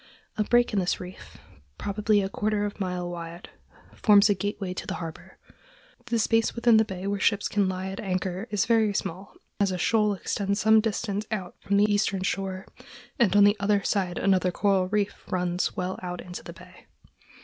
A 0.35 0.43
break 0.43 0.73
in 0.73 0.79
this 0.79 0.99
reef, 0.99 1.37
probably 1.77 2.23
a 2.23 2.27
quarter 2.27 2.65
of 2.65 2.75
a 2.75 2.79
mile 2.79 3.07
wide, 3.07 3.51
forms 3.93 4.31
a 4.31 4.33
gateway 4.33 4.73
to 4.73 4.87
the 4.87 4.95
harbor. 4.95 5.37
The 6.07 6.17
space 6.17 6.55
within 6.55 6.77
the 6.77 6.83
bay 6.83 7.05
where 7.05 7.19
ships 7.19 7.47
can 7.47 7.69
lie 7.69 7.85
at 7.91 7.99
anchor 7.99 8.47
is 8.49 8.65
very 8.65 8.95
small, 8.95 9.35
as 9.59 9.71
a 9.71 9.77
shoal 9.77 10.13
extends 10.15 10.59
some 10.59 10.79
distance 10.81 11.27
out 11.29 11.55
from 11.61 11.77
the 11.77 11.85
eastern 11.85 12.23
shore, 12.23 12.65
and 13.19 13.35
on 13.35 13.43
the 13.43 13.55
other 13.59 13.83
side 13.83 14.17
another 14.17 14.49
coral 14.51 14.87
reef 14.87 15.23
runs 15.27 15.75
well 15.77 15.99
out 16.01 16.19
into 16.19 16.41
the 16.43 16.53
bay. 16.53 16.87